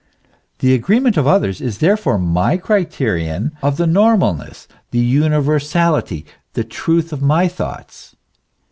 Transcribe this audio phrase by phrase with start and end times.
[0.61, 6.63] The agreement of others is therefore my criterion of the normal ness, the universality, the
[6.63, 8.15] truth of my thoughts.